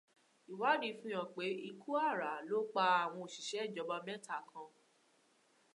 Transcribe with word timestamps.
Ìwádìí 0.51 0.89
fi 1.01 1.09
hàn 1.17 1.29
pé 1.35 1.45
ikú 1.69 1.89
àrá 2.09 2.31
ló 2.49 2.57
pa 2.73 2.83
àwọn 3.03 3.21
òṣìṣẹ́ 3.25 3.65
ìjọba 3.67 3.95
mẹ́ta 4.05 4.35
kan. 4.49 4.69